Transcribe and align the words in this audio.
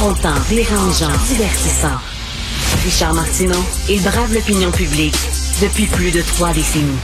Confrontant, 0.00 0.32
dérangeant, 0.48 1.12
divertissant. 1.28 1.98
Richard 2.82 3.12
Martineau, 3.12 3.62
il 3.86 4.00
brave 4.00 4.32
l'opinion 4.32 4.70
publique 4.70 5.14
depuis 5.60 5.84
plus 5.84 6.10
de 6.10 6.22
trois 6.22 6.54
décennies. 6.54 6.96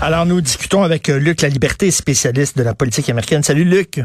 Alors, 0.00 0.24
nous 0.24 0.40
discutons 0.40 0.82
avec 0.82 1.10
euh, 1.10 1.18
Luc 1.18 1.42
La 1.42 1.50
Liberté, 1.50 1.90
spécialiste 1.90 2.56
de 2.56 2.62
la 2.62 2.74
politique 2.74 3.10
américaine. 3.10 3.42
Salut, 3.42 3.64
Luc. 3.64 4.00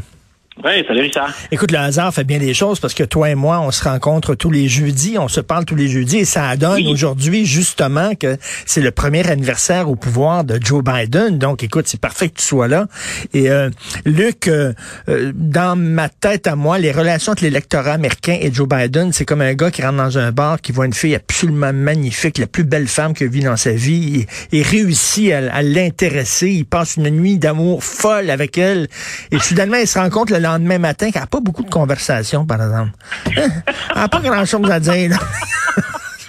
Oui, 0.62 0.84
salut 0.86 1.02
Richard. 1.02 1.34
Écoute, 1.52 1.72
le 1.72 1.78
hasard 1.78 2.14
fait 2.14 2.26
bien 2.26 2.38
les 2.38 2.54
choses 2.54 2.82
parce 2.82 2.94
que 2.94 3.06
toi 3.06 3.30
et 3.30 3.36
moi, 3.36 3.62
on 3.62 3.72
se 3.72 3.82
rencontre 3.82 4.36
tous 4.36 4.52
les 4.52 4.68
jeudis, 4.68 5.18
on 5.18 5.30
se 5.30 5.40
parle 5.40 5.64
tous 5.64 5.76
les 5.76 5.88
jeudis 5.88 6.18
et 6.18 6.26
ça 6.26 6.58
donne 6.58 6.86
aujourd'hui 6.88 7.46
justement 7.46 8.14
que 8.16 8.36
c'est 8.66 8.82
le 8.82 8.92
premier 8.92 9.26
anniversaire 9.30 9.90
au 9.90 9.96
pouvoir 9.96 10.44
de 10.44 10.60
Joe 10.62 10.84
Biden. 10.84 11.38
Donc, 11.38 11.64
écoute, 11.64 11.88
c'est 11.88 12.00
parfait 12.00 12.28
que 12.28 12.40
tu 12.40 12.46
sois 12.46 12.68
là. 12.68 12.88
Et 13.34 13.50
euh, 13.50 13.70
Luc, 14.04 14.50
euh, 14.50 14.74
euh, 15.08 15.32
dans 15.34 15.78
ma 15.78 16.10
tête 16.10 16.46
à 16.46 16.58
moi, 16.58 16.78
les 16.78 16.92
relations 16.92 17.32
entre 17.32 17.44
l'électorat 17.44 17.94
américain 17.94 18.38
et 18.42 18.54
Joe 18.54 18.68
Biden, 18.68 19.14
c'est 19.14 19.24
comme 19.24 19.42
un 19.42 19.54
gars 19.54 19.72
qui 19.72 19.82
rentre 19.82 19.98
dans 19.98 20.18
un 20.18 20.34
bar, 20.34 20.60
qui 20.60 20.74
voit 20.74 20.86
une 20.86 20.94
fille 20.94 21.16
absolument 21.16 21.72
magnifique, 21.72 22.38
la 22.38 22.48
plus 22.48 22.66
belle 22.66 22.88
femme 22.90 23.14
qu'il 23.14 23.30
vue 23.30 23.40
dans 23.40 23.58
sa 23.58 23.72
vie, 23.72 24.26
et, 24.52 24.62
réussit 24.62 25.32
à, 25.32 25.38
à 25.54 25.62
l'intéresser. 25.62 26.50
Il 26.50 26.66
passe 26.66 26.98
une 26.98 27.10
nuit 27.12 27.38
d'amour 27.38 27.82
folle 27.82 28.30
avec 28.30 28.58
elle 28.58 28.90
et 29.32 29.40
soudainement, 29.40 29.78
il 29.78 29.88
se 29.88 29.98
rend 29.98 30.10
compte 30.10 30.30
le 30.32 30.40
lendemain 30.54 30.80
matin 30.80 31.12
qu'elle 31.12 31.22
n'a 31.22 31.28
pas 31.28 31.40
beaucoup 31.40 31.64
de 31.64 31.70
conversation, 31.70 32.46
par 32.46 32.62
exemple. 32.62 32.92
Elle 33.36 33.52
n'a 33.96 34.08
pas 34.08 34.20
grand-chose 34.20 34.70
à 34.70 34.80
dire. 34.80 35.18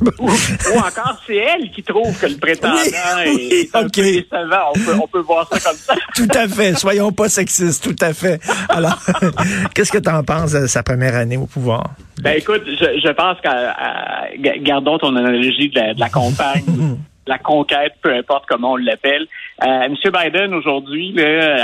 ou, 0.18 0.28
encore, 0.78 1.20
c'est 1.26 1.36
elle 1.36 1.70
qui 1.70 1.82
trouve 1.82 2.18
que 2.18 2.26
le 2.26 2.36
prétendant 2.36 2.76
est 3.24 3.74
un 3.74 3.82
peu 3.82 3.88
décevant. 3.88 4.72
On 4.74 4.78
peut, 4.78 4.94
on 5.02 5.06
peut 5.06 5.20
voir 5.20 5.48
ça 5.52 5.60
comme 5.60 5.78
ça. 5.78 5.94
tout 6.14 6.28
à 6.34 6.48
fait. 6.48 6.74
Soyons 6.78 7.12
pas 7.12 7.28
sexistes, 7.28 7.84
tout 7.84 8.04
à 8.04 8.12
fait. 8.12 8.40
Alors, 8.68 8.98
qu'est-ce 9.74 9.92
que 9.92 9.98
tu 9.98 10.10
en 10.10 10.22
penses 10.22 10.52
de 10.52 10.66
sa 10.66 10.82
première 10.82 11.14
année 11.14 11.36
au 11.36 11.46
pouvoir? 11.46 11.90
Ben 12.22 12.36
écoute, 12.36 12.62
je, 12.66 13.00
je 13.02 13.12
pense 13.12 13.38
que 13.40 14.62
gardons 14.62 14.98
ton 14.98 15.16
analogie 15.16 15.70
de 15.70 15.78
la, 15.78 15.94
de 15.94 16.00
la 16.00 16.08
campagne 16.08 16.64
la 17.30 17.38
conquête, 17.38 17.94
peu 18.02 18.12
importe 18.12 18.44
comment 18.46 18.72
on 18.72 18.76
l'appelle. 18.76 19.26
Euh, 19.62 19.82
M. 19.82 19.94
Biden, 19.94 20.52
aujourd'hui, 20.52 21.14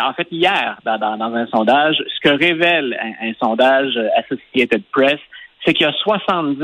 en 0.03 0.13
fait, 0.15 0.29
hier, 0.31 0.79
dans, 0.85 0.99
dans, 0.99 1.35
un 1.35 1.47
sondage, 1.49 1.97
ce 1.97 2.29
que 2.29 2.35
révèle 2.35 2.99
un, 3.21 3.33
sondage 3.35 3.99
Associated 4.17 4.83
Press, 4.93 5.19
c'est 5.65 5.75
qu'il 5.75 5.85
y 5.85 5.89
a 5.89 5.93
70 5.93 6.57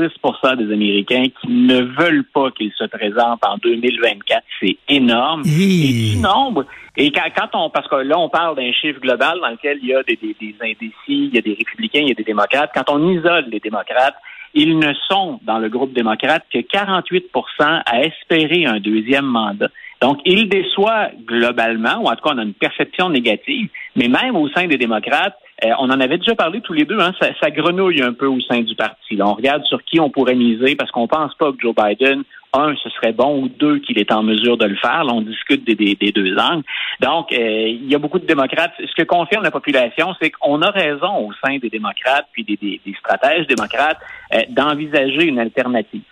des 0.57 0.73
Américains 0.73 1.25
qui 1.41 1.51
ne 1.51 1.81
veulent 1.81 2.23
pas 2.33 2.51
qu'il 2.51 2.71
se 2.71 2.85
présente 2.85 3.45
en 3.45 3.57
2024. 3.57 4.43
C'est 4.61 4.77
énorme. 4.87 5.41
Et 5.45 6.13
du 6.15 6.21
nombre. 6.21 6.65
Et 6.95 7.11
quand, 7.11 7.49
on, 7.53 7.69
parce 7.69 7.87
que 7.89 7.95
là, 7.95 8.17
on 8.17 8.29
parle 8.29 8.55
d'un 8.55 8.71
chiffre 8.71 9.01
global 9.01 9.39
dans 9.41 9.49
lequel 9.49 9.79
il 9.81 9.89
y 9.89 9.95
a 9.95 10.03
des, 10.03 10.15
des, 10.15 10.35
des 10.39 10.55
indécis, 10.61 10.93
il 11.07 11.35
y 11.35 11.37
a 11.37 11.41
des 11.41 11.55
républicains, 11.55 11.99
il 11.99 12.09
y 12.09 12.11
a 12.11 12.15
des 12.15 12.23
démocrates. 12.23 12.71
Quand 12.73 12.89
on 12.89 13.09
isole 13.09 13.45
les 13.49 13.59
démocrates, 13.59 14.15
ils 14.53 14.77
ne 14.77 14.93
sont 15.09 15.39
dans 15.43 15.57
le 15.57 15.69
groupe 15.69 15.93
démocrate 15.93 16.43
que 16.51 16.59
48% 16.59 17.23
à 17.59 18.01
espérer 18.01 18.65
un 18.65 18.79
deuxième 18.79 19.25
mandat. 19.25 19.69
Donc, 20.01 20.19
ils 20.25 20.49
déçoivent 20.49 21.11
globalement, 21.25 22.01
ou 22.01 22.07
en 22.07 22.15
tout 22.15 22.23
cas, 22.27 22.35
on 22.35 22.37
a 22.37 22.43
une 22.43 22.53
perception 22.53 23.09
négative, 23.09 23.69
mais 23.95 24.09
même 24.09 24.35
au 24.35 24.49
sein 24.49 24.67
des 24.67 24.77
démocrates, 24.77 25.37
euh, 25.63 25.69
on 25.79 25.89
en 25.89 25.99
avait 26.01 26.17
déjà 26.17 26.35
parlé 26.35 26.59
tous 26.61 26.73
les 26.73 26.83
deux, 26.83 26.99
hein, 26.99 27.13
ça, 27.19 27.49
grenouille 27.51 28.01
un 28.01 28.11
peu 28.11 28.25
au 28.25 28.41
sein 28.41 28.61
du 28.61 28.75
parti. 28.75 29.17
On 29.21 29.33
regarde 29.33 29.63
sur 29.63 29.81
qui 29.83 29.99
on 29.99 30.09
pourrait 30.09 30.35
miser 30.35 30.75
parce 30.75 30.91
qu'on 30.91 31.07
pense 31.07 31.33
pas 31.35 31.51
que 31.51 31.57
Joe 31.59 31.73
Biden 31.73 32.23
un, 32.53 32.75
ce 32.75 32.89
serait 32.89 33.13
bon, 33.13 33.41
ou 33.43 33.49
deux, 33.49 33.79
qu'il 33.79 33.97
est 33.99 34.11
en 34.11 34.23
mesure 34.23 34.57
de 34.57 34.65
le 34.65 34.75
faire. 34.75 35.03
Là, 35.03 35.13
on 35.13 35.21
discute 35.21 35.65
des, 35.65 36.11
deux 36.11 36.37
angles. 36.37 36.63
Donc, 36.99 37.31
euh, 37.31 37.67
il 37.67 37.89
y 37.89 37.95
a 37.95 37.99
beaucoup 37.99 38.19
de 38.19 38.25
démocrates. 38.25 38.73
Ce 38.79 38.93
que 38.95 39.03
confirme 39.03 39.43
la 39.43 39.51
population, 39.51 40.13
c'est 40.21 40.29
qu'on 40.31 40.61
a 40.61 40.71
raison 40.71 41.27
au 41.27 41.31
sein 41.43 41.57
des 41.57 41.69
démocrates, 41.69 42.27
puis 42.31 42.43
des 42.43 42.79
stratèges 42.99 43.47
démocrates, 43.47 43.97
euh, 44.33 44.41
d'envisager 44.49 45.25
une 45.25 45.39
alternative. 45.39 46.03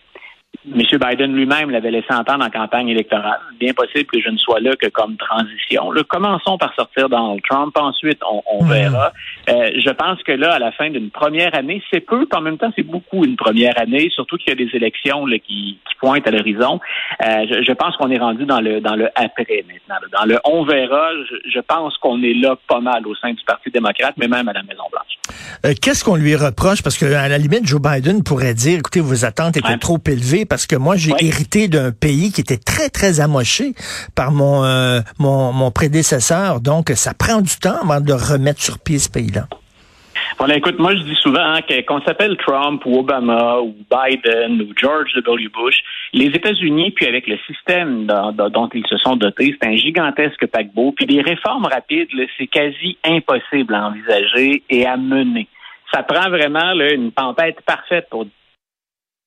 M. 0.66 0.82
Biden 1.00 1.34
lui-même 1.34 1.72
l'avait 1.72 1.92
laissé 1.92 2.14
entendre 2.14 2.46
en 2.46 2.50
campagne 2.50 2.90
électorale. 2.90 3.40
Bien 3.60 3.74
possible 3.74 4.06
que 4.06 4.22
je 4.22 4.30
ne 4.30 4.38
sois 4.38 4.60
là 4.60 4.76
que 4.76 4.88
comme 4.90 5.18
transition. 5.18 5.92
Là, 5.92 6.04
commençons 6.08 6.58
par 6.58 6.74
sortir 6.76 7.10
Donald 7.10 7.42
Trump, 7.50 7.76
ensuite 7.78 8.20
on, 8.30 8.64
hmm. 8.64 8.68
verra. 8.68 9.12
Euh, 9.50 9.72
je 9.84 9.90
pense 9.92 10.22
que 10.24 10.34
là, 10.34 10.54
à 10.54 10.60
la 10.60 10.72
fin 10.72 10.90
d'une 10.90 11.10
première 11.10 11.56
année, 11.58 11.82
c'est 11.92 12.02
peu, 12.02 12.28
mais 12.32 12.38
en 12.38 12.42
même 12.42 12.58
temps, 12.58 12.72
c'est 12.76 12.84
beaucoup 12.84 13.26
une 13.26 13.38
première 13.38 13.80
année, 13.80 14.10
surtout 14.14 14.38
qu'il 14.38 14.50
y 14.50 14.52
a 14.52 14.66
des 14.66 14.76
élections 14.76 15.26
là, 15.26 15.40
qui, 15.40 15.80
qui 15.88 15.96
pointent 16.00 16.28
à 16.28 16.32
l'horizon. 16.32 16.80
Euh, 17.26 17.46
je, 17.50 17.64
je, 17.64 17.72
pense 17.72 17.96
qu'on 17.98 18.12
est 18.12 18.20
rendu 18.20 18.46
dans 18.46 18.62
le 18.62 18.82
dans 18.82 18.96
le 18.96 19.10
après 19.16 19.66
maintenant. 19.68 20.08
Dans 20.20 20.26
le 20.26 20.38
on 20.44 20.64
verra, 20.64 21.12
je, 21.30 21.50
je 21.50 21.60
pense 21.60 21.98
qu'on 21.98 22.22
est 22.22 22.34
là 22.34 22.56
pas 22.68 22.82
mal 22.82 23.08
au 23.08 23.16
sein 23.16 23.34
du 23.34 23.44
Parti 23.46 23.72
démocrate, 23.72 24.14
mais 24.18 24.28
même 24.28 24.48
à 24.48 24.54
la 24.54 24.64
Maison-Blanche. 24.64 25.18
Euh, 25.66 25.74
qu'est-ce 25.82 26.04
qu'on 26.04 26.16
lui 26.16 26.36
reproche? 26.36 26.84
Parce 26.84 26.98
que 26.98 27.06
à 27.06 27.28
la 27.28 27.38
limite, 27.38 27.66
Joe 27.66 27.82
Biden 27.82 28.24
pourrait 28.24 28.54
dire, 28.54 28.80
écoutez, 28.80 29.00
vos 29.00 29.26
attentes 29.26 29.58
étaient 29.58 29.78
trop 29.78 30.00
élevées 30.08 30.41
parce 30.46 30.68
que 30.68 30.76
moi, 30.76 30.96
j'ai 30.96 31.14
hérité 31.20 31.68
d'un 31.68 31.92
pays 31.92 32.32
qui 32.32 32.42
était 32.42 32.58
très, 32.58 32.90
très 32.90 33.20
amoché 33.20 33.74
par 34.16 34.32
mon, 34.32 34.64
euh, 34.64 35.00
mon, 35.20 35.52
mon 35.54 35.72
prédécesseur. 35.72 36.62
Donc, 36.62 36.92
ça 36.96 37.14
prend 37.14 37.42
du 37.42 37.56
temps 37.58 37.78
avant 37.84 38.02
de 38.02 38.14
remettre 38.14 38.62
sur 38.62 38.80
pied 38.80 39.00
ce 39.00 39.10
pays-là. 39.10 39.48
Voilà, 40.38 40.56
écoute, 40.56 40.80
moi 40.80 40.96
je 40.96 41.02
dis 41.04 41.16
souvent 41.16 41.54
hein, 41.54 41.60
qu'on 41.88 42.02
s'appelle 42.02 42.36
Trump 42.38 42.82
ou 42.86 43.00
Obama 43.00 43.60
ou 43.60 43.76
Biden 43.92 44.62
ou 44.62 44.74
George 44.76 45.14
W. 45.14 45.50
Bush, 45.50 45.76
les 46.14 46.28
États-Unis, 46.28 46.92
puis 46.92 47.06
avec 47.06 47.28
le 47.28 47.38
système 47.46 48.08
dont, 48.08 48.70
ils 48.74 48.88
se 48.88 48.98
sont 48.98 49.16
dotés, 49.16 49.56
c'est 49.62 49.70
un 49.70 49.76
gigantesque 49.76 50.48
paquebot. 50.48 50.94
Puis 50.94 51.06
des 51.06 51.22
réformes 51.22 51.66
rapides, 51.66 52.10
c'est 52.38 52.48
quasi 52.48 52.98
impossible 53.04 53.76
à 53.76 53.88
envisager 53.88 54.64
et 54.70 54.86
à 54.86 54.98
mener. 54.98 55.48
Ça 55.94 56.04
prend 56.04 56.30
vraiment 56.30 56.74
une 56.74 57.12
tempête 57.12 57.62
parfaite 57.66 58.08
pour 58.10 58.26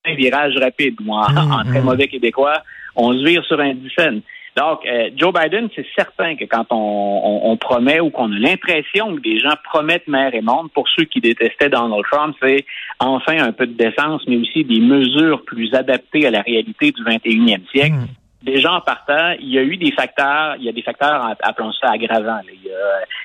un 0.05 0.15
virage 0.15 0.57
rapide. 0.57 0.97
Moi, 1.01 1.27
mm, 1.33 1.53
en 1.53 1.65
très 1.65 1.81
mm. 1.81 1.85
mauvais 1.85 2.09
québécois, 2.09 2.63
on 2.97 3.13
se 3.13 3.25
vire 3.25 3.45
sur 3.45 3.61
un 3.61 3.75
dixaine. 3.75 4.23
Donc, 4.57 4.87
euh, 4.87 5.11
Joe 5.17 5.33
Biden, 5.33 5.69
c'est 5.75 5.87
certain 5.97 6.37
que 6.37 6.45
quand 6.45 6.67
on, 6.71 7.57
promet 7.57 7.99
ou 7.99 8.11
qu'on 8.11 8.31
a 8.33 8.39
l'impression 8.39 9.17
que 9.17 9.21
des 9.21 9.41
gens 9.41 9.55
promettent 9.65 10.07
mer 10.07 10.35
et 10.35 10.43
monde, 10.43 10.71
pour 10.73 10.89
ceux 10.89 11.05
qui 11.05 11.21
détestaient 11.21 11.71
Donald 11.71 12.05
Trump, 12.11 12.37
c'est 12.43 12.65
enfin 13.01 13.39
un 13.39 13.53
peu 13.53 13.67
de 13.67 13.73
décence, 13.73 14.23
mais 14.29 14.37
aussi 14.37 14.65
des 14.65 14.81
mesures 14.81 15.45
plus 15.45 15.73
adaptées 15.75 16.27
à 16.27 16.31
la 16.31 16.43
réalité 16.43 16.93
du 16.93 17.03
21e 17.03 17.69
siècle. 17.71 17.95
Mm 17.95 18.07
déjà 18.45 18.73
en 18.73 18.81
partant, 18.81 19.35
il 19.41 19.49
y 19.49 19.59
a 19.59 19.63
eu 19.63 19.77
des 19.77 19.91
facteurs, 19.93 20.57
il 20.59 20.65
y 20.65 20.69
a 20.69 20.73
des 20.73 20.83
facteurs, 20.83 21.35
appelons 21.43 21.73
ça 21.73 21.91
aggravants. 21.91 22.41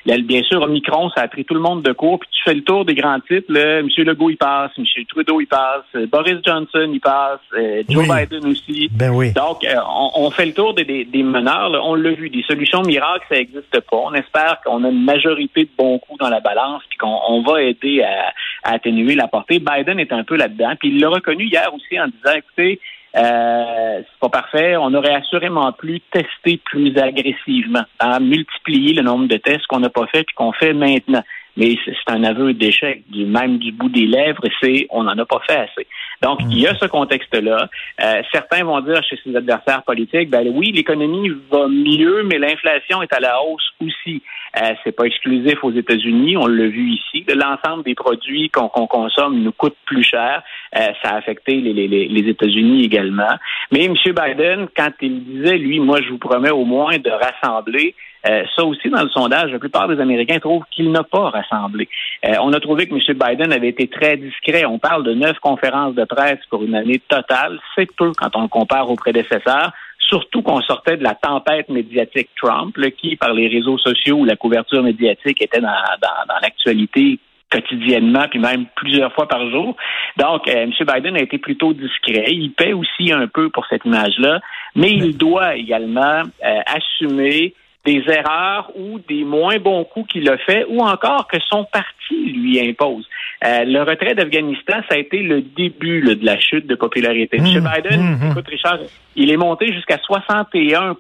Il 0.06 0.12
y 0.12 0.14
a, 0.14 0.18
bien 0.18 0.42
sûr, 0.44 0.62
Omicron, 0.62 1.10
ça 1.10 1.22
a 1.22 1.28
pris 1.28 1.46
tout 1.46 1.54
le 1.54 1.60
monde 1.60 1.84
de 1.84 1.92
court, 1.92 2.20
puis 2.20 2.30
tu 2.32 2.42
fais 2.44 2.54
le 2.54 2.64
tour 2.64 2.86
des 2.86 2.96
grands 2.96 3.20
titres, 3.20 3.52
là, 3.52 3.80
M. 3.80 3.88
Legault, 3.98 4.30
il 4.30 4.38
passe, 4.38 4.72
M. 4.78 4.86
Trudeau, 5.10 5.42
il 5.42 5.48
passe, 5.48 5.84
euh, 5.96 6.08
Boris 6.08 6.38
Johnson, 6.46 6.90
il 6.92 7.02
passe, 7.02 7.40
euh, 7.54 7.84
Joe 7.90 8.08
Biden 8.08 8.50
aussi. 8.50 8.90
Ben 8.92 9.12
oui. 9.12 9.34
Donc, 9.34 9.64
euh, 9.64 9.76
on, 10.16 10.32
fait 10.32 10.46
le 10.46 10.54
tour 10.54 10.74
des, 10.74 10.86
des, 10.86 11.24
meneurs, 11.24 11.72
on 11.84 11.96
l'a 11.96 12.12
vu, 12.12 12.30
des 12.30 12.44
solutions 12.44 12.82
miracles, 12.84 13.26
ça 13.30 13.36
n'existe 13.36 13.80
pas. 13.82 13.98
On 13.98 14.14
espère 14.14 14.60
qu'on 14.64 14.84
a 14.84 14.90
une 14.90 15.04
majorité 15.04 15.66
de 15.66 15.70
bons 15.78 16.00
coups 16.00 16.20
dans 16.20 16.30
la 16.30 16.40
balance, 16.40 16.82
puis 16.90 16.98
qu'on 16.98 17.42
va 17.42 17.62
aider 17.62 18.02
à, 18.04 18.34
à 18.64 18.76
atténuer 18.76 19.16
la 19.16 19.28
portée. 19.28 19.60
Biden 19.60 20.00
est 20.00 20.14
un 20.14 20.24
peu 20.24 20.38
là-dedans, 20.38 20.74
puis 20.80 20.90
il 20.90 21.02
l'a 21.02 21.10
reconnu 21.10 21.46
hier 21.46 21.70
aussi 21.74 22.00
en 22.00 22.08
disant, 22.08 22.36
écoutez, 22.36 22.80
euh, 23.16 24.02
c'est 24.04 24.20
pas 24.20 24.30
parfait. 24.30 24.78
On 24.78 24.94
aurait 24.94 25.16
assurément 25.16 25.72
plus 25.72 26.02
testé 26.12 26.62
plus 26.64 26.96
agressivement, 26.98 27.84
à 28.00 28.20
multiplier 28.20 28.94
le 28.94 29.02
nombre 29.02 29.28
de 29.28 29.38
tests 29.38 29.66
qu'on 29.68 29.80
n'a 29.80 29.90
pas 29.90 30.08
fait 30.08 30.22
et 30.22 30.34
qu'on 30.36 30.54
fait 30.54 30.74
maintenant. 30.74 31.24
Mais 31.58 31.76
c'est 31.86 32.14
un 32.14 32.24
aveu 32.24 32.54
d'échec, 32.54 33.04
du 33.10 33.26
même 33.26 33.58
du 33.58 33.72
bout 33.72 33.90
des 33.90 34.06
lèvres, 34.06 34.44
c'est 34.62 34.88
on 34.90 35.04
n'en 35.04 35.18
a 35.18 35.26
pas 35.26 35.42
fait 35.48 35.58
assez. 35.58 35.88
Donc, 36.22 36.40
il 36.50 36.60
y 36.60 36.68
a 36.68 36.76
ce 36.76 36.86
contexte-là. 36.86 37.70
Euh, 38.04 38.22
certains 38.32 38.64
vont 38.64 38.82
dire 38.82 39.02
chez 39.04 39.18
ses 39.24 39.36
adversaires 39.36 39.84
politiques, 39.84 40.30
ben 40.30 40.48
oui, 40.54 40.72
l'économie 40.72 41.30
va 41.52 41.68
mieux, 41.68 42.24
mais 42.24 42.38
l'inflation 42.38 43.02
est 43.02 43.14
à 43.14 43.20
la 43.20 43.42
hausse 43.42 43.72
aussi. 43.82 44.22
Euh, 44.58 44.74
c'est 44.84 44.92
pas 44.92 45.06
exclusif 45.06 45.64
aux 45.64 45.72
États-Unis, 45.72 46.36
on 46.36 46.48
l'a 46.48 46.68
vu 46.68 46.90
ici. 46.90 47.24
L'ensemble 47.28 47.84
des 47.84 47.96
produits 47.96 48.50
qu'on 48.50 48.68
consomme 48.88 49.40
nous 49.40 49.52
coûte 49.52 49.76
plus 49.86 50.04
cher. 50.04 50.42
Euh, 50.76 50.88
ça 51.04 51.12
a 51.12 51.18
affecté 51.18 51.56
les, 51.56 51.74
les, 51.74 52.08
les 52.08 52.30
États-Unis 52.30 52.84
également. 52.84 53.36
Mais 53.72 53.86
M. 53.86 53.94
Biden, 54.06 54.68
quand 54.76 54.92
il 55.02 55.24
disait, 55.24 55.58
lui, 55.58 55.80
moi, 55.80 56.02
je 56.02 56.10
vous 56.10 56.18
promets 56.18 56.50
au 56.50 56.66
moins 56.66 56.98
de 56.98 57.12
rassembler, 57.12 57.96
euh, 58.28 58.44
ça 58.56 58.66
aussi, 58.66 58.90
dans 58.90 59.04
le 59.04 59.10
sondage, 59.10 59.52
la 59.52 59.60
plupart 59.60 59.88
des 59.88 60.00
Américains 60.00 60.40
trouvent 60.40 60.66
qu'il 60.72 60.92
n'a 60.92 61.04
pas 61.04 61.30
rassemblé. 61.30 61.88
Euh, 62.26 62.36
on 62.42 62.52
a 62.52 62.60
trouvé 62.60 62.88
que 62.88 62.94
M. 62.94 63.18
Biden 63.18 63.54
avait 63.54 63.70
été 63.70 63.88
très 63.88 64.18
discret. 64.18 64.66
On 64.66 64.78
parle 64.78 65.04
de 65.04 65.14
neuf 65.14 65.40
conférences 65.40 65.96
de 65.96 66.04
presse 66.04 66.40
pour 66.50 66.64
une 66.64 66.76
année 66.76 67.02
totale. 67.08 67.60
C'est 67.76 67.90
peu 67.96 68.12
quand 68.18 68.36
on 68.36 68.42
le 68.42 68.48
compare 68.48 68.90
au 68.90 68.96
prédécesseur 68.96 69.72
surtout 70.00 70.42
qu'on 70.42 70.62
sortait 70.62 70.98
de 70.98 71.04
la 71.04 71.14
tempête 71.14 71.70
médiatique 71.70 72.30
Trump, 72.36 72.76
qui, 72.98 73.16
par 73.16 73.32
les 73.32 73.48
réseaux 73.48 73.78
sociaux 73.78 74.18
où 74.18 74.26
la 74.26 74.36
couverture 74.36 74.82
médiatique 74.82 75.40
était 75.40 75.62
dans, 75.62 75.68
dans, 76.02 76.40
l'actualité 76.42 77.20
quotidiennement, 77.52 78.26
puis 78.28 78.40
même 78.40 78.66
plusieurs 78.76 79.14
fois 79.14 79.28
par 79.28 79.48
jour. 79.52 79.76
Donc, 80.18 80.48
euh, 80.48 80.64
M. 80.64 80.72
Biden 80.80 81.16
a 81.16 81.22
été 81.22 81.38
plutôt 81.38 81.74
discret. 81.74 82.26
Il 82.30 82.54
paie 82.54 82.74
aussi 82.74 83.12
un 83.12 83.28
peu 83.28 83.52
pour 83.52 83.68
cette 83.68 83.86
image-là, 83.86 84.40
mais 84.76 84.90
il 84.90 85.16
doit 85.16 85.56
également 85.56 86.24
assumer 86.66 87.54
des 87.90 88.04
erreurs 88.08 88.72
ou 88.76 89.00
des 89.00 89.24
moins 89.24 89.58
bons 89.58 89.84
coups 89.84 90.12
qu'il 90.12 90.30
a 90.30 90.38
fait, 90.38 90.64
ou 90.70 90.82
encore 90.82 91.28
que 91.28 91.38
son 91.40 91.64
parti 91.64 92.32
lui 92.34 92.60
impose. 92.60 93.08
Euh, 93.44 93.64
le 93.66 93.82
retrait 93.82 94.14
d'Afghanistan, 94.14 94.82
ça 94.88 94.96
a 94.96 94.98
été 94.98 95.24
le 95.24 95.42
début 95.42 96.02
de 96.02 96.24
la 96.24 96.38
chute 96.40 96.68
de 96.68 96.76
popularité. 96.76 97.38
M. 97.38 97.46
Mmh, 97.46 97.68
Biden, 97.68 98.02
mmh, 98.02 98.32
écoute 98.32 98.48
Richard, 98.48 98.80
il 99.16 99.32
est 99.32 99.38
monté 99.38 99.74
jusqu'à 99.74 99.98
61 99.98 100.94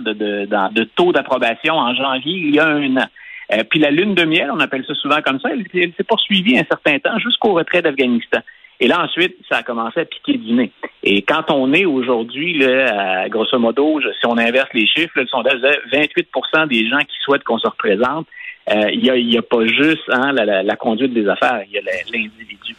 de, 0.00 0.12
de, 0.12 0.74
de, 0.74 0.84
taux 0.84 1.12
d'approbation 1.12 1.74
en 1.74 1.94
janvier 1.94 2.34
il 2.34 2.54
y 2.54 2.58
a 2.58 2.66
un 2.66 2.96
an. 2.98 3.06
Euh, 3.52 3.62
puis 3.70 3.78
la 3.78 3.90
lune 3.90 4.14
de 4.14 4.24
miel, 4.24 4.50
on 4.52 4.60
appelle 4.60 4.84
ça 4.86 4.94
souvent 4.94 5.22
comme 5.24 5.40
ça, 5.40 5.48
elle, 5.52 5.64
elle 5.72 5.92
s'est 5.96 6.04
poursuivie 6.04 6.58
un 6.58 6.64
certain 6.68 6.98
temps 6.98 7.18
jusqu'au 7.18 7.54
retrait 7.54 7.80
d'Afghanistan. 7.80 8.40
Et 8.80 8.88
là, 8.88 9.02
ensuite, 9.02 9.36
ça 9.48 9.58
a 9.58 9.62
commencé 9.62 10.00
à 10.00 10.04
piquer 10.04 10.34
du 10.34 10.52
nez. 10.52 10.70
Et 11.02 11.22
quand 11.22 11.50
on 11.50 11.72
est 11.72 11.86
aujourd'hui, 11.86 12.58
là, 12.58 13.28
grosso 13.28 13.58
modo, 13.58 14.00
si 14.00 14.26
on 14.26 14.36
inverse 14.36 14.68
les 14.74 14.86
chiffres, 14.86 15.12
le 15.16 15.26
sondage 15.26 15.60
28% 15.92 16.68
des 16.68 16.86
gens 16.88 16.98
qui 16.98 17.16
souhaitent 17.22 17.44
qu'on 17.44 17.58
se 17.58 17.66
représente, 17.66 18.26
euh, 18.68 18.90
il 18.92 19.00
n'y 19.00 19.36
a, 19.36 19.40
a, 19.40 19.42
pas 19.42 19.64
juste 19.66 20.02
hein, 20.08 20.32
la, 20.32 20.62
la, 20.62 20.76
conduite 20.76 21.14
des 21.14 21.28
affaires, 21.28 21.62
il 21.66 21.72
y 21.72 21.78
a 21.78 21.82
l'individu. 21.82 22.74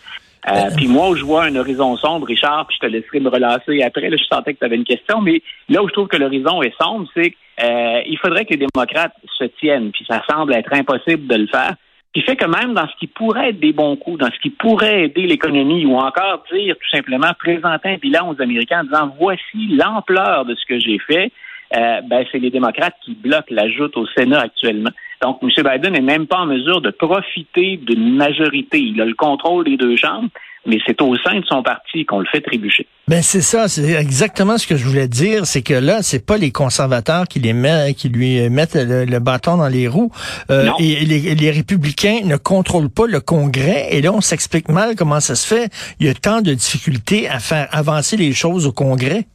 Euh, 0.49 0.69
puis 0.75 0.87
moi, 0.87 1.09
où 1.09 1.15
je 1.15 1.23
vois 1.23 1.45
un 1.45 1.55
horizon 1.55 1.95
sombre, 1.97 2.27
Richard, 2.27 2.67
puis 2.67 2.77
je 2.81 2.87
te 2.87 2.91
laisserai 2.91 3.19
me 3.19 3.29
relancer 3.29 3.81
après, 3.81 4.09
là, 4.09 4.17
je 4.17 4.23
sentais 4.23 4.53
que 4.53 4.59
tu 4.59 4.65
avais 4.65 4.75
une 4.75 4.83
question, 4.83 5.21
mais 5.21 5.41
là 5.69 5.81
où 5.81 5.87
je 5.87 5.93
trouve 5.93 6.07
que 6.07 6.17
l'horizon 6.17 6.61
est 6.61 6.73
sombre, 6.81 7.07
c'est 7.13 7.31
qu'il 7.31 7.65
euh, 7.65 8.17
faudrait 8.21 8.45
que 8.45 8.53
les 8.53 8.67
démocrates 8.67 9.13
se 9.37 9.45
tiennent, 9.45 9.91
puis 9.91 10.05
ça 10.07 10.21
semble 10.29 10.53
être 10.53 10.71
impossible 10.73 11.27
de 11.27 11.35
le 11.35 11.47
faire 11.47 11.75
qui 12.17 12.23
fait 12.23 12.35
que 12.35 12.47
même 12.47 12.73
dans 12.73 12.87
ce 12.87 12.95
qui 12.97 13.05
pourrait 13.05 13.49
être 13.49 13.59
des 13.59 13.73
bons 13.73 13.95
coups, 13.95 14.17
dans 14.17 14.31
ce 14.31 14.39
qui 14.39 14.49
pourrait 14.49 15.03
aider 15.03 15.27
l'économie, 15.27 15.85
ou 15.85 15.97
encore 15.97 16.43
dire 16.51 16.75
tout 16.75 16.89
simplement 16.89 17.29
présenter 17.37 17.89
un 17.89 17.97
bilan 17.97 18.33
aux 18.33 18.41
Américains 18.41 18.79
en 18.79 18.83
disant 18.85 19.15
voici 19.19 19.67
l'ampleur 19.67 20.43
de 20.45 20.55
ce 20.55 20.65
que 20.65 20.79
j'ai 20.79 20.97
fait, 20.97 21.31
euh, 21.75 22.01
ben, 22.09 22.25
c'est 22.31 22.39
les 22.39 22.49
démocrates 22.49 22.95
qui 23.05 23.13
bloquent 23.13 23.51
l'ajout 23.53 23.91
au 23.95 24.07
Sénat 24.07 24.39
actuellement. 24.39 24.89
Donc, 25.21 25.39
M. 25.41 25.49
Biden 25.49 25.93
n'est 25.93 26.01
même 26.01 26.27
pas 26.27 26.37
en 26.37 26.45
mesure 26.45 26.81
de 26.81 26.91
profiter 26.91 27.77
d'une 27.77 28.15
majorité. 28.15 28.79
Il 28.79 29.01
a 29.01 29.05
le 29.05 29.15
contrôle 29.15 29.65
des 29.65 29.77
deux 29.77 29.95
chambres, 29.95 30.29
mais 30.65 30.77
c'est 30.85 31.01
au 31.01 31.15
sein 31.17 31.39
de 31.39 31.45
son 31.45 31.63
parti 31.63 32.05
qu'on 32.05 32.19
le 32.19 32.25
fait 32.31 32.41
trébucher. 32.41 32.85
Ben 33.07 33.21
c'est 33.23 33.41
ça, 33.41 33.67
c'est 33.67 33.93
exactement 33.93 34.57
ce 34.57 34.67
que 34.67 34.75
je 34.75 34.85
voulais 34.85 35.07
dire, 35.07 35.45
c'est 35.45 35.63
que 35.63 35.73
là, 35.73 36.01
c'est 36.01 36.25
pas 36.25 36.37
les 36.37 36.51
conservateurs 36.51 37.27
qui 37.27 37.39
les 37.39 37.53
met, 37.53 37.93
qui 37.95 38.09
lui 38.09 38.49
mettent 38.49 38.75
le, 38.75 39.19
bâton 39.19 39.57
dans 39.57 39.69
les 39.69 39.87
roues. 39.87 40.11
Euh, 40.51 40.69
et 40.77 41.05
les, 41.05 41.33
les, 41.33 41.51
républicains 41.51 42.19
ne 42.25 42.35
contrôlent 42.35 42.91
pas 42.91 43.07
le 43.07 43.21
Congrès. 43.21 43.87
Et 43.91 44.01
là, 44.01 44.11
on 44.11 44.21
s'explique 44.21 44.69
mal 44.69 44.95
comment 44.95 45.21
ça 45.21 45.35
se 45.35 45.47
fait. 45.47 45.69
Il 45.99 46.05
y 46.05 46.09
a 46.09 46.13
tant 46.13 46.41
de 46.41 46.53
difficultés 46.53 47.29
à 47.29 47.39
faire 47.39 47.67
avancer 47.71 48.17
les 48.17 48.33
choses 48.33 48.67
au 48.67 48.73
Congrès. 48.73 49.25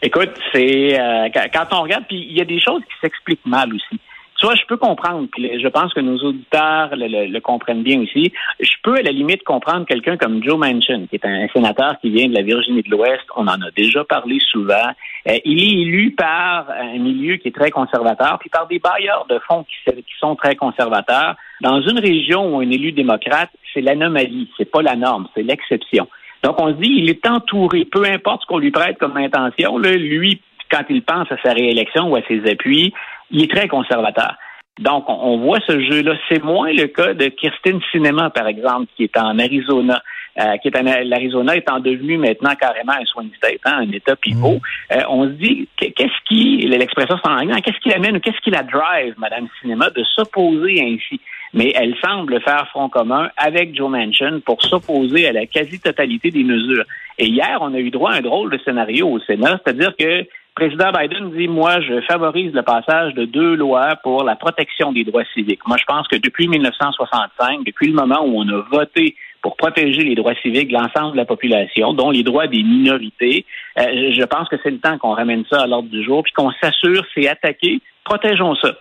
Écoute, 0.00 0.30
c'est 0.52 0.98
euh, 0.98 1.28
quand 1.52 1.66
on 1.72 1.82
regarde, 1.82 2.04
puis 2.08 2.26
il 2.30 2.36
y 2.36 2.40
a 2.40 2.44
des 2.44 2.60
choses 2.60 2.82
qui 2.82 2.94
s'expliquent 3.00 3.44
mal 3.44 3.74
aussi. 3.74 4.00
Tu 4.38 4.46
vois, 4.46 4.54
je 4.54 4.64
peux 4.68 4.76
comprendre, 4.76 5.26
puis 5.32 5.60
je 5.60 5.66
pense 5.66 5.92
que 5.92 5.98
nos 5.98 6.16
auditeurs 6.18 6.90
le, 6.92 7.40
comprennent 7.40 7.82
bien 7.82 8.00
aussi. 8.00 8.32
Je 8.60 8.72
peux 8.84 8.94
à 8.94 9.02
la 9.02 9.10
limite 9.10 9.42
comprendre 9.42 9.84
quelqu'un 9.84 10.16
comme 10.16 10.44
Joe 10.44 10.56
Manchin, 10.56 11.06
qui 11.10 11.16
est 11.16 11.24
un 11.24 11.48
sénateur 11.48 11.96
qui 12.00 12.10
vient 12.10 12.28
de 12.28 12.34
la 12.34 12.42
Virginie 12.42 12.82
de 12.82 12.90
l'Ouest. 12.90 13.24
On 13.34 13.48
en 13.48 13.60
a 13.60 13.70
déjà 13.76 14.04
parlé 14.04 14.38
souvent. 14.40 14.94
Euh, 15.28 15.38
il 15.44 15.58
est 15.58 15.82
élu 15.82 16.12
par 16.12 16.70
un 16.70 16.98
milieu 16.98 17.36
qui 17.38 17.48
est 17.48 17.54
très 17.54 17.72
conservateur, 17.72 18.38
puis 18.38 18.48
par 18.48 18.68
des 18.68 18.78
bailleurs 18.78 19.26
de 19.28 19.40
fonds 19.40 19.64
qui, 19.64 19.92
qui 19.92 20.14
sont 20.20 20.36
très 20.36 20.54
conservateurs. 20.54 21.34
Dans 21.60 21.80
une 21.80 21.98
région 21.98 22.54
où 22.54 22.60
un 22.60 22.70
élu 22.70 22.92
démocrate, 22.92 23.50
c'est 23.74 23.80
l'anomalie, 23.80 24.48
c'est 24.56 24.70
pas 24.70 24.82
la 24.82 24.94
norme, 24.94 25.26
c'est 25.34 25.42
l'exception. 25.42 26.06
Donc, 26.44 26.60
on 26.60 26.68
se 26.68 26.80
dit, 26.80 26.94
il 26.96 27.10
est 27.10 27.26
entouré, 27.26 27.84
peu 27.84 28.04
importe 28.04 28.42
ce 28.42 28.46
qu'on 28.46 28.58
lui 28.58 28.70
prête 28.70 28.98
comme 28.98 29.16
intention, 29.16 29.78
là, 29.78 29.96
lui, 29.96 30.40
quand 30.70 30.84
il 30.88 31.02
pense 31.02 31.30
à 31.32 31.36
sa 31.42 31.52
réélection 31.52 32.10
ou 32.10 32.16
à 32.16 32.22
ses 32.28 32.48
appuis, 32.48 32.92
il 33.30 33.42
est 33.42 33.50
très 33.50 33.68
conservateur. 33.68 34.36
Donc, 34.78 35.06
on, 35.08 35.38
voit 35.38 35.58
ce 35.66 35.80
jeu-là. 35.80 36.14
C'est 36.28 36.42
moins 36.42 36.72
le 36.72 36.86
cas 36.86 37.12
de 37.12 37.26
Kirsten 37.26 37.80
Cinema, 37.90 38.30
par 38.30 38.46
exemple, 38.46 38.86
qui 38.96 39.04
est 39.04 39.16
en 39.16 39.38
Arizona. 39.38 40.00
Euh, 40.38 40.56
qui 40.58 40.68
est 40.68 40.76
en 40.78 40.84
l'Arizona 40.84 41.56
étant 41.56 41.80
devenu 41.80 42.16
maintenant 42.16 42.54
carrément 42.54 42.92
un 42.92 43.04
swing 43.06 43.28
state, 43.38 43.58
hein, 43.64 43.78
un 43.80 43.90
État 43.90 44.14
pivot. 44.14 44.60
Mm. 44.60 44.92
Euh, 44.92 45.02
on 45.08 45.24
se 45.24 45.30
dit 45.30 45.68
qu'est-ce 45.76 46.28
qui 46.28 46.58
l'expression 46.58 47.16
en 47.24 47.40
anglais, 47.40 47.60
qu'est-ce 47.60 47.80
qui 47.80 47.88
l'amène 47.88 48.18
ou 48.18 48.20
qu'est-ce 48.20 48.40
qui 48.42 48.50
la 48.50 48.62
drive, 48.62 49.14
Madame 49.18 49.48
Cinema, 49.60 49.90
de 49.90 50.04
s'opposer 50.04 50.80
ainsi? 50.80 51.20
Mais 51.54 51.72
elle 51.74 51.96
semble 51.96 52.40
faire 52.42 52.68
front 52.68 52.88
commun 52.88 53.30
avec 53.36 53.74
Joe 53.74 53.90
Manchin 53.90 54.38
pour 54.46 54.62
s'opposer 54.62 55.26
à 55.26 55.32
la 55.32 55.46
quasi-totalité 55.46 56.30
des 56.30 56.44
mesures. 56.44 56.84
Et 57.18 57.26
hier, 57.26 57.58
on 57.60 57.74
a 57.74 57.78
eu 57.78 57.90
droit 57.90 58.12
à 58.12 58.18
un 58.18 58.20
drôle 58.20 58.50
de 58.50 58.58
scénario 58.58 59.08
au 59.08 59.18
Sénat, 59.18 59.60
c'est-à-dire 59.64 59.96
que 59.98 60.24
président 60.58 60.90
Biden 60.90 61.30
dit, 61.30 61.46
moi, 61.46 61.80
je 61.80 62.00
favorise 62.00 62.52
le 62.52 62.62
passage 62.62 63.14
de 63.14 63.24
deux 63.26 63.54
lois 63.54 63.94
pour 64.02 64.24
la 64.24 64.34
protection 64.34 64.90
des 64.90 65.04
droits 65.04 65.22
civiques. 65.32 65.64
Moi, 65.68 65.76
je 65.78 65.84
pense 65.84 66.08
que 66.08 66.16
depuis 66.16 66.48
1965, 66.48 67.64
depuis 67.64 67.86
le 67.86 67.94
moment 67.94 68.24
où 68.24 68.40
on 68.40 68.48
a 68.48 68.64
voté 68.72 69.14
pour 69.40 69.56
protéger 69.56 70.02
les 70.02 70.16
droits 70.16 70.34
civiques 70.42 70.68
de 70.68 70.72
l'ensemble 70.72 71.12
de 71.12 71.16
la 71.16 71.26
population, 71.26 71.92
dont 71.92 72.10
les 72.10 72.24
droits 72.24 72.48
des 72.48 72.64
minorités, 72.64 73.46
euh, 73.78 74.12
je 74.12 74.24
pense 74.24 74.48
que 74.48 74.56
c'est 74.64 74.70
le 74.70 74.80
temps 74.80 74.98
qu'on 74.98 75.12
ramène 75.12 75.44
ça 75.48 75.62
à 75.62 75.66
l'ordre 75.68 75.90
du 75.90 76.02
jour, 76.02 76.24
puis 76.24 76.32
qu'on 76.32 76.50
s'assure, 76.60 77.04
c'est 77.14 77.28
attaqué, 77.28 77.80
protégeons 78.02 78.56
ça. 78.56 78.74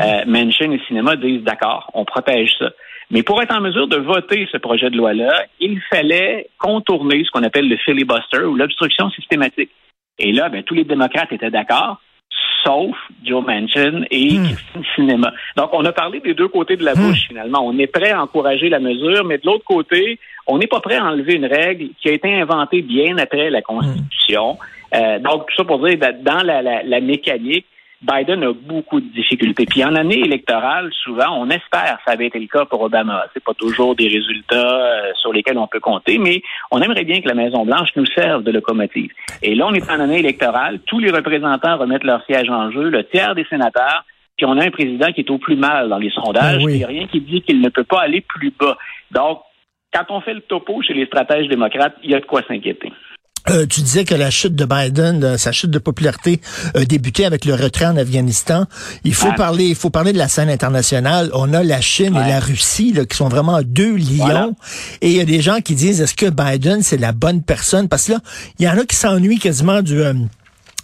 Euh, 0.00 0.24
Manchin 0.26 0.70
et 0.70 0.80
Cinéma 0.88 1.16
disent 1.16 1.42
d'accord, 1.42 1.90
on 1.92 2.06
protège 2.06 2.54
ça. 2.58 2.70
Mais 3.10 3.22
pour 3.22 3.42
être 3.42 3.54
en 3.54 3.60
mesure 3.60 3.86
de 3.86 3.96
voter 3.96 4.48
ce 4.50 4.56
projet 4.56 4.88
de 4.88 4.96
loi-là, 4.96 5.44
il 5.60 5.78
fallait 5.90 6.48
contourner 6.58 7.22
ce 7.24 7.30
qu'on 7.30 7.42
appelle 7.42 7.68
le 7.68 7.76
filibuster 7.76 8.44
ou 8.44 8.54
l'obstruction 8.54 9.10
systématique. 9.10 9.70
Et 10.18 10.32
là, 10.32 10.48
ben, 10.48 10.62
tous 10.62 10.74
les 10.74 10.84
démocrates 10.84 11.32
étaient 11.32 11.50
d'accord, 11.50 12.00
sauf 12.64 12.96
Joe 13.24 13.44
Manchin 13.44 14.02
et 14.10 14.38
hmm. 14.38 14.44
Christine 14.44 14.84
Cinéma. 14.94 15.32
Donc, 15.56 15.70
on 15.72 15.84
a 15.84 15.92
parlé 15.92 16.20
des 16.20 16.34
deux 16.34 16.48
côtés 16.48 16.76
de 16.76 16.84
la 16.84 16.94
hmm. 16.94 16.98
bouche, 16.98 17.28
finalement. 17.28 17.60
On 17.64 17.78
est 17.78 17.86
prêt 17.86 18.10
à 18.10 18.22
encourager 18.22 18.68
la 18.68 18.80
mesure, 18.80 19.24
mais 19.24 19.38
de 19.38 19.46
l'autre 19.46 19.64
côté, 19.64 20.18
on 20.46 20.58
n'est 20.58 20.66
pas 20.66 20.80
prêt 20.80 20.96
à 20.96 21.04
enlever 21.04 21.34
une 21.34 21.46
règle 21.46 21.90
qui 22.00 22.08
a 22.08 22.12
été 22.12 22.32
inventée 22.32 22.82
bien 22.82 23.16
après 23.18 23.50
la 23.50 23.62
Constitution. 23.62 24.54
Hmm. 24.54 24.96
Euh, 24.96 25.18
donc, 25.18 25.46
tout 25.46 25.56
ça 25.56 25.64
pour 25.64 25.86
dire, 25.86 25.98
dans 26.22 26.42
la, 26.44 26.62
la 26.62 27.00
mécanique, 27.00 27.66
Biden 28.00 28.44
a 28.44 28.52
beaucoup 28.52 29.00
de 29.00 29.12
difficultés. 29.12 29.66
Puis 29.66 29.84
en 29.84 29.94
année 29.96 30.20
électorale, 30.20 30.90
souvent, 31.02 31.36
on 31.36 31.50
espère, 31.50 31.98
ça 32.04 32.12
avait 32.12 32.26
été 32.26 32.38
le 32.38 32.46
cas 32.46 32.64
pour 32.64 32.80
Obama. 32.82 33.24
C'est 33.34 33.42
pas 33.42 33.54
toujours 33.54 33.96
des 33.96 34.06
résultats 34.06 34.54
euh, 34.54 35.12
sur 35.20 35.32
lesquels 35.32 35.58
on 35.58 35.66
peut 35.66 35.80
compter, 35.80 36.18
mais 36.18 36.42
on 36.70 36.80
aimerait 36.80 37.04
bien 37.04 37.20
que 37.20 37.28
la 37.28 37.34
Maison 37.34 37.64
Blanche 37.64 37.90
nous 37.96 38.06
serve 38.06 38.44
de 38.44 38.52
locomotive. 38.52 39.10
Et 39.42 39.56
là, 39.56 39.66
on 39.66 39.74
est 39.74 39.90
en 39.90 39.98
année 39.98 40.20
électorale, 40.20 40.78
tous 40.86 41.00
les 41.00 41.10
représentants 41.10 41.76
remettent 41.76 42.04
leur 42.04 42.24
siège 42.24 42.48
en 42.48 42.70
jeu, 42.70 42.88
le 42.88 43.04
tiers 43.04 43.34
des 43.34 43.44
sénateurs, 43.50 44.04
puis 44.36 44.46
on 44.46 44.56
a 44.56 44.64
un 44.64 44.70
président 44.70 45.10
qui 45.12 45.22
est 45.22 45.30
au 45.30 45.38
plus 45.38 45.56
mal 45.56 45.88
dans 45.88 45.98
les 45.98 46.10
sondages. 46.10 46.62
Ben 46.62 46.70
il 46.70 46.78
n'y 46.78 46.84
a 46.84 46.88
rien 46.88 47.06
qui 47.08 47.20
dit 47.20 47.42
qu'il 47.42 47.60
ne 47.60 47.68
peut 47.68 47.84
pas 47.84 48.02
aller 48.02 48.20
plus 48.20 48.52
bas. 48.58 48.78
Donc, 49.10 49.40
quand 49.92 50.04
on 50.10 50.20
fait 50.20 50.34
le 50.34 50.42
topo 50.42 50.80
chez 50.82 50.94
les 50.94 51.06
stratèges 51.06 51.48
démocrates, 51.48 51.96
il 52.04 52.10
y 52.10 52.14
a 52.14 52.20
de 52.20 52.26
quoi 52.26 52.42
s'inquiéter. 52.46 52.92
Euh, 53.50 53.66
tu 53.66 53.80
disais 53.80 54.04
que 54.04 54.14
la 54.14 54.30
chute 54.30 54.54
de 54.54 54.64
Biden, 54.64 55.38
sa 55.38 55.52
chute 55.52 55.70
de 55.70 55.78
popularité, 55.78 56.40
a 56.74 56.84
débuté 56.84 57.24
avec 57.24 57.44
le 57.44 57.54
retrait 57.54 57.86
en 57.86 57.96
Afghanistan. 57.96 58.66
Il 59.04 59.14
faut 59.14 59.32
parler, 59.32 59.66
il 59.66 59.74
faut 59.74 59.90
parler 59.90 60.12
de 60.12 60.18
la 60.18 60.28
scène 60.28 60.50
internationale. 60.50 61.30
On 61.32 61.52
a 61.54 61.62
la 61.62 61.80
Chine 61.80 62.16
et 62.16 62.28
la 62.28 62.40
Russie 62.40 62.92
là, 62.92 63.04
qui 63.04 63.16
sont 63.16 63.28
vraiment 63.28 63.60
deux 63.62 63.96
lions. 63.96 64.54
Et 65.00 65.10
il 65.10 65.16
y 65.16 65.20
a 65.20 65.24
des 65.24 65.40
gens 65.40 65.60
qui 65.60 65.74
disent 65.74 66.00
est-ce 66.00 66.14
que 66.14 66.30
Biden 66.30 66.82
c'est 66.82 66.98
la 66.98 67.12
bonne 67.12 67.42
personne? 67.42 67.88
Parce 67.88 68.06
que 68.06 68.12
là, 68.12 68.20
il 68.58 68.64
y 68.64 68.68
en 68.68 68.78
a 68.78 68.84
qui 68.84 68.96
s'ennuient 68.96 69.38
quasiment 69.38 69.82
du 69.82 70.00
euh, 70.02 70.14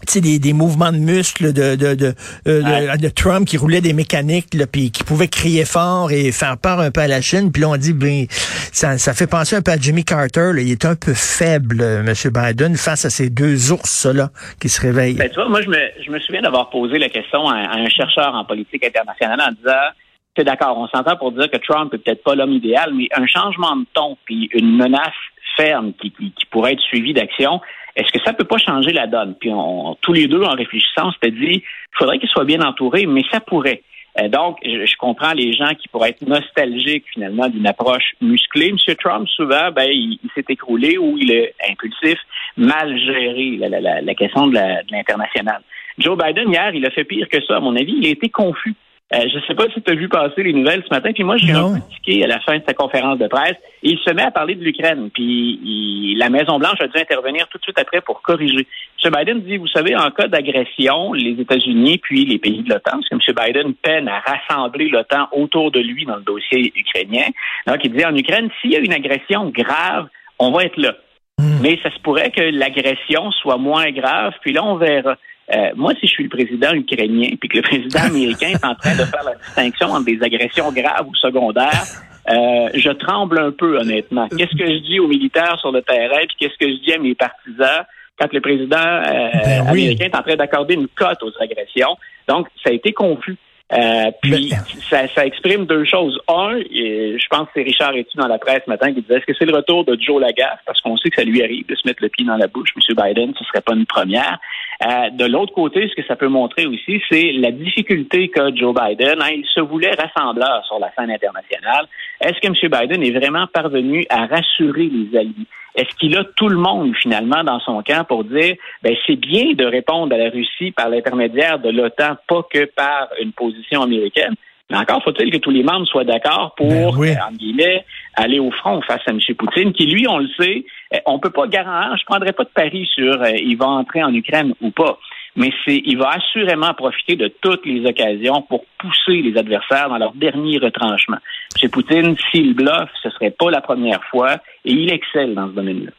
des, 0.04 0.38
des 0.38 0.52
mouvements 0.52 0.92
de 0.92 0.98
muscles 0.98 1.52
de, 1.52 1.76
de, 1.76 1.94
de, 1.94 2.14
euh, 2.46 2.96
de, 2.96 3.08
Trump 3.08 3.46
qui 3.46 3.56
roulait 3.56 3.80
des 3.80 3.92
mécaniques, 3.92 4.46
puis 4.70 4.90
qui 4.90 5.04
pouvait 5.04 5.28
crier 5.28 5.64
fort 5.64 6.10
et 6.10 6.32
faire 6.32 6.56
peur 6.58 6.80
un 6.80 6.90
peu 6.90 7.00
à 7.00 7.08
la 7.08 7.20
Chine. 7.20 7.50
Puis 7.52 7.62
là, 7.62 7.68
on 7.68 7.76
dit, 7.76 7.92
ben, 7.92 8.26
ça, 8.28 8.98
ça 8.98 9.14
fait 9.14 9.26
penser 9.26 9.56
un 9.56 9.62
peu 9.62 9.72
à 9.72 9.76
Jimmy 9.76 10.04
Carter. 10.04 10.52
Là. 10.54 10.60
Il 10.60 10.70
est 10.70 10.84
un 10.84 10.94
peu 10.96 11.14
faible, 11.14 11.80
euh, 11.80 12.04
M. 12.04 12.14
Biden, 12.32 12.76
face 12.76 13.04
à 13.04 13.10
ces 13.10 13.30
deux 13.30 13.72
ours-là 13.72 14.30
qui 14.60 14.68
se 14.68 14.80
réveillent. 14.80 15.16
Ben, 15.16 15.28
tu 15.28 15.36
vois, 15.36 15.48
moi, 15.48 15.62
je 15.62 15.68
me, 15.68 15.78
je 16.04 16.10
me 16.10 16.18
souviens 16.20 16.42
d'avoir 16.42 16.70
posé 16.70 16.98
la 16.98 17.08
question 17.08 17.48
à, 17.48 17.56
un 17.56 17.88
chercheur 17.88 18.34
en 18.34 18.44
politique 18.44 18.84
internationale 18.84 19.40
en 19.40 19.52
disant, 19.52 19.90
c'est 20.36 20.44
d'accord, 20.44 20.76
on 20.78 20.88
s'entend 20.88 21.16
pour 21.16 21.32
dire 21.32 21.50
que 21.50 21.58
Trump 21.58 21.94
est 21.94 21.98
peut-être 21.98 22.24
pas 22.24 22.34
l'homme 22.34 22.52
idéal, 22.52 22.92
mais 22.94 23.08
un 23.14 23.26
changement 23.26 23.76
de 23.76 23.86
ton, 23.94 24.16
puis 24.24 24.48
une 24.52 24.76
menace 24.76 25.12
ferme 25.56 25.92
qui, 26.00 26.10
qui, 26.10 26.32
qui 26.32 26.46
pourrait 26.46 26.72
être 26.72 26.80
suivie 26.80 27.12
d'action, 27.12 27.60
est-ce 27.96 28.10
que 28.10 28.22
ça 28.24 28.32
peut 28.32 28.44
pas 28.44 28.58
changer 28.58 28.92
la 28.92 29.06
donne? 29.06 29.34
Puis 29.38 29.50
on, 29.52 29.96
tous 30.00 30.12
les 30.12 30.26
deux, 30.26 30.42
en 30.42 30.54
réfléchissant, 30.54 31.08
on 31.08 31.12
s'était 31.12 31.30
dit, 31.30 31.62
il 31.62 31.96
faudrait 31.98 32.18
qu'il 32.18 32.28
soit 32.28 32.44
bien 32.44 32.60
entouré, 32.60 33.06
mais 33.06 33.22
ça 33.30 33.40
pourrait. 33.40 33.82
Euh, 34.20 34.28
donc, 34.28 34.58
je, 34.64 34.96
comprends 34.96 35.32
les 35.32 35.52
gens 35.52 35.74
qui 35.74 35.88
pourraient 35.88 36.10
être 36.10 36.26
nostalgiques 36.26 37.04
finalement 37.12 37.48
d'une 37.48 37.66
approche 37.66 38.14
musclée. 38.20 38.68
M. 38.68 38.94
Trump, 38.96 39.28
souvent, 39.28 39.70
ben, 39.72 39.88
il, 39.90 40.18
s'est 40.34 40.44
écroulé 40.48 40.98
ou 40.98 41.18
il 41.18 41.32
est 41.32 41.54
impulsif, 41.68 42.18
mal 42.56 42.96
géré 42.98 43.56
la, 43.58 43.80
la, 43.80 44.00
la 44.00 44.14
question 44.14 44.46
de 44.46 44.54
l'international. 44.90 45.62
Joe 45.98 46.18
Biden, 46.18 46.50
hier, 46.50 46.74
il 46.74 46.86
a 46.86 46.90
fait 46.90 47.04
pire 47.04 47.28
que 47.28 47.42
ça, 47.44 47.56
à 47.56 47.60
mon 47.60 47.76
avis. 47.76 47.94
Il 47.96 48.06
a 48.06 48.10
été 48.10 48.28
confus. 48.28 48.74
Euh, 49.14 49.28
je 49.30 49.36
ne 49.36 49.42
sais 49.42 49.54
pas 49.54 49.66
si 49.72 49.80
tu 49.80 49.90
as 49.90 49.94
vu 49.94 50.08
passer 50.08 50.42
les 50.42 50.52
nouvelles 50.52 50.82
ce 50.82 50.92
matin, 50.92 51.12
puis 51.12 51.22
moi, 51.22 51.36
j'ai 51.36 51.52
un 51.52 51.74
peu 51.74 51.80
tiqué 51.94 52.24
à 52.24 52.26
la 52.26 52.40
fin 52.40 52.58
de 52.58 52.64
sa 52.66 52.74
conférence 52.74 53.18
de 53.18 53.28
presse. 53.28 53.56
Et 53.82 53.90
il 53.90 53.98
se 53.98 54.10
met 54.12 54.22
à 54.22 54.30
parler 54.30 54.56
de 54.56 54.64
l'Ukraine, 54.64 55.10
puis 55.12 56.16
la 56.18 56.30
Maison-Blanche 56.30 56.80
a 56.80 56.88
dû 56.88 56.98
intervenir 56.98 57.46
tout 57.48 57.58
de 57.58 57.62
suite 57.62 57.78
après 57.78 58.00
pour 58.00 58.22
corriger. 58.22 58.66
M. 59.04 59.12
Biden 59.16 59.40
dit, 59.42 59.56
vous 59.58 59.68
savez, 59.68 59.94
en 59.94 60.10
cas 60.10 60.26
d'agression, 60.26 61.12
les 61.12 61.40
États-Unis 61.40 61.98
puis 61.98 62.24
les 62.24 62.38
pays 62.38 62.62
de 62.62 62.70
l'OTAN, 62.70 62.98
parce 62.98 63.08
que 63.08 63.14
M. 63.14 63.46
Biden 63.46 63.74
peine 63.74 64.08
à 64.08 64.20
rassembler 64.20 64.88
l'OTAN 64.88 65.28
autour 65.32 65.70
de 65.70 65.80
lui 65.80 66.06
dans 66.06 66.16
le 66.16 66.22
dossier 66.22 66.72
ukrainien. 66.74 67.26
Donc, 67.66 67.78
il 67.84 67.92
dit, 67.92 68.04
en 68.04 68.16
Ukraine, 68.16 68.48
s'il 68.60 68.72
y 68.72 68.76
a 68.76 68.80
une 68.80 68.92
agression 68.92 69.50
grave, 69.50 70.08
on 70.38 70.50
va 70.50 70.64
être 70.64 70.76
là. 70.76 70.94
Hmm. 71.38 71.58
Mais 71.62 71.78
ça 71.82 71.90
se 71.90 71.98
pourrait 72.00 72.30
que 72.30 72.42
l'agression 72.42 73.30
soit 73.32 73.58
moins 73.58 73.90
grave, 73.90 74.34
puis 74.40 74.52
là, 74.52 74.64
on 74.64 74.76
verra. 74.76 75.16
Euh, 75.52 75.72
moi, 75.76 75.92
si 76.00 76.06
je 76.06 76.12
suis 76.12 76.24
le 76.24 76.30
président 76.30 76.72
ukrainien, 76.72 77.30
puis 77.38 77.48
que 77.48 77.56
le 77.56 77.62
président 77.62 78.00
américain 78.06 78.48
est 78.48 78.64
en 78.64 78.74
train 78.74 78.92
de 78.92 79.04
faire 79.04 79.24
la 79.24 79.34
distinction 79.34 79.88
entre 79.88 80.06
des 80.06 80.22
agressions 80.22 80.72
graves 80.72 81.06
ou 81.06 81.14
secondaires, 81.16 81.84
euh, 82.30 82.68
je 82.74 82.90
tremble 82.90 83.38
un 83.38 83.50
peu, 83.50 83.78
honnêtement. 83.78 84.28
Qu'est-ce 84.28 84.56
que 84.56 84.66
je 84.66 84.78
dis 84.86 85.00
aux 85.00 85.08
militaires 85.08 85.58
sur 85.60 85.72
le 85.72 85.82
terrain, 85.82 86.20
puis 86.26 86.36
qu'est-ce 86.38 86.58
que 86.58 86.70
je 86.70 86.82
dis 86.82 86.92
à 86.92 86.98
mes 86.98 87.14
partisans 87.14 87.84
quand 88.18 88.32
le 88.32 88.40
président 88.40 88.76
euh, 88.76 89.30
ben 89.44 89.66
américain 89.66 90.04
est 90.06 90.16
en 90.16 90.22
train 90.22 90.36
d'accorder 90.36 90.74
une 90.74 90.88
cote 90.88 91.22
aux 91.22 91.32
agressions? 91.42 91.96
Donc, 92.28 92.46
ça 92.62 92.70
a 92.70 92.72
été 92.72 92.92
confus. 92.92 93.36
Euh, 93.72 94.10
puis 94.20 94.52
ça, 94.90 95.08
ça, 95.08 95.24
exprime 95.24 95.64
deux 95.64 95.84
choses. 95.86 96.20
Un, 96.28 96.58
je 96.60 97.26
pense 97.30 97.46
que 97.46 97.52
c'est 97.54 97.62
Richard 97.62 97.94
Etu 97.96 98.16
dans 98.18 98.28
la 98.28 98.38
presse 98.38 98.60
ce 98.66 98.70
matin 98.70 98.92
qui 98.92 99.00
disait 99.00 99.16
est-ce 99.16 99.24
que 99.24 99.32
c'est 99.38 99.46
le 99.46 99.56
retour 99.56 99.84
de 99.86 99.96
Joe 99.98 100.20
Lagaffe 100.20 100.60
parce 100.66 100.80
qu'on 100.82 100.96
sait 100.98 101.08
que 101.08 101.16
ça 101.16 101.24
lui 101.24 101.42
arrive 101.42 101.66
de 101.66 101.74
se 101.74 101.86
mettre 101.86 102.02
le 102.02 102.10
pied 102.10 102.26
dans 102.26 102.36
la 102.36 102.46
bouche, 102.46 102.70
M. 102.76 102.94
Biden, 102.94 103.32
ce 103.38 103.44
serait 103.44 103.62
pas 103.62 103.72
une 103.72 103.86
première. 103.86 104.38
Euh, 104.86 105.08
de 105.10 105.24
l'autre 105.24 105.54
côté, 105.54 105.88
ce 105.88 105.94
que 105.94 106.06
ça 106.06 106.14
peut 106.14 106.28
montrer 106.28 106.66
aussi, 106.66 107.00
c'est 107.10 107.32
la 107.32 107.52
difficulté 107.52 108.28
qu'a 108.28 108.54
Joe 108.54 108.74
Biden. 108.74 109.22
Hein, 109.22 109.30
il 109.32 109.46
se 109.46 109.60
voulait 109.60 109.92
rassembleur 109.92 110.64
sur 110.66 110.78
la 110.78 110.92
scène 110.92 111.10
internationale. 111.10 111.86
Est-ce 112.20 112.40
que 112.40 112.46
M. 112.48 112.54
Biden 112.70 113.02
est 113.02 113.18
vraiment 113.18 113.46
parvenu 113.46 114.04
à 114.10 114.26
rassurer 114.26 114.90
les 114.92 115.18
alliés? 115.18 115.46
Est-ce 115.74 115.94
qu'il 115.96 116.16
a 116.16 116.24
tout 116.36 116.48
le 116.48 116.56
monde 116.56 116.94
finalement 116.96 117.42
dans 117.42 117.58
son 117.60 117.82
camp 117.82 118.04
pour 118.04 118.24
dire 118.24 118.54
ben 118.82 118.94
c'est 119.06 119.16
bien 119.16 119.54
de 119.54 119.64
répondre 119.64 120.14
à 120.14 120.18
la 120.18 120.30
Russie 120.30 120.70
par 120.70 120.88
l'intermédiaire 120.88 121.58
de 121.58 121.70
l'OTAN, 121.70 122.16
pas 122.28 122.42
que 122.50 122.64
par 122.66 123.08
une 123.20 123.32
position 123.32 123.82
américaine, 123.82 124.34
mais 124.70 124.76
encore 124.76 125.02
faut-il 125.02 125.30
que 125.30 125.38
tous 125.38 125.50
les 125.50 125.62
membres 125.62 125.86
soient 125.86 126.04
d'accord 126.04 126.54
pour, 126.56 126.96
ben 126.96 127.18
en 127.28 127.32
guillemets, 127.32 127.84
aller 128.14 128.38
au 128.38 128.50
front 128.50 128.80
face 128.82 129.02
à 129.06 129.10
M. 129.10 129.18
Poutine, 129.36 129.72
qui 129.72 129.86
lui, 129.86 130.06
on 130.08 130.18
le 130.18 130.28
sait, 130.38 130.64
eh, 130.92 130.98
on 131.06 131.18
peut 131.18 131.30
pas 131.30 131.46
garantir, 131.46 131.96
je 131.98 132.04
prendrai 132.04 132.32
pas 132.32 132.44
de 132.44 132.50
pari 132.50 132.86
sur 132.94 133.20
euh, 133.22 133.32
il 133.36 133.56
va 133.56 133.66
entrer 133.66 134.02
en 134.02 134.14
Ukraine 134.14 134.54
ou 134.62 134.70
pas 134.70 134.98
mais 135.36 135.50
c'est, 135.64 135.82
il 135.84 135.98
va 135.98 136.10
assurément 136.10 136.72
profiter 136.74 137.16
de 137.16 137.28
toutes 137.40 137.66
les 137.66 137.84
occasions 137.86 138.42
pour 138.42 138.64
pousser 138.78 139.20
les 139.22 139.36
adversaires 139.36 139.88
dans 139.88 139.98
leur 139.98 140.12
dernier 140.14 140.58
retranchement. 140.58 141.18
Chez 141.56 141.68
Poutine, 141.68 142.16
s'il 142.30 142.54
bluffe, 142.54 142.90
ce 143.02 143.10
serait 143.10 143.30
pas 143.30 143.50
la 143.50 143.60
première 143.60 144.02
fois 144.10 144.36
et 144.64 144.72
il 144.72 144.92
excelle 144.92 145.34
dans 145.34 145.48
ce 145.48 145.54
domaine-là. 145.54 145.90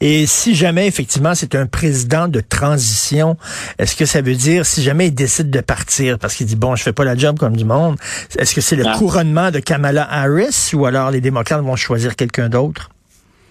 Et 0.00 0.26
si 0.26 0.54
jamais, 0.54 0.86
effectivement, 0.86 1.34
c'est 1.34 1.54
un 1.54 1.66
président 1.66 2.28
de 2.28 2.40
transition, 2.40 3.36
est-ce 3.78 3.96
que 3.96 4.04
ça 4.04 4.22
veut 4.22 4.34
dire, 4.34 4.64
si 4.66 4.82
jamais 4.82 5.08
il 5.08 5.14
décide 5.14 5.50
de 5.50 5.60
partir 5.60 6.18
parce 6.18 6.36
qu'il 6.36 6.46
dit, 6.46 6.56
bon, 6.56 6.76
je 6.76 6.82
fais 6.82 6.92
pas 6.92 7.04
la 7.04 7.16
job 7.16 7.38
comme 7.38 7.56
du 7.56 7.64
monde, 7.64 7.96
est-ce 8.38 8.54
que 8.54 8.60
c'est 8.60 8.76
le 8.76 8.84
couronnement 8.96 9.50
de 9.50 9.58
Kamala 9.58 10.06
Harris 10.08 10.70
ou 10.74 10.86
alors 10.86 11.10
les 11.10 11.20
démocrates 11.20 11.62
vont 11.62 11.76
choisir 11.76 12.16
quelqu'un 12.16 12.48
d'autre? 12.48 12.90